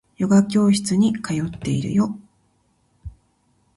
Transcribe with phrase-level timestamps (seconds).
[0.17, 2.17] ヨガ教室に通っているよ